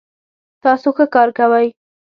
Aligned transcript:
تاسو 0.63 0.87
ښه 0.95 1.05
کار 1.15 1.29
کوئ 1.37 1.67